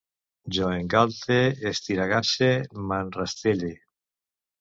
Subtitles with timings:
[0.55, 1.37] Jo engalte,
[1.71, 2.49] estiregasse,
[2.93, 3.71] m'enrastelle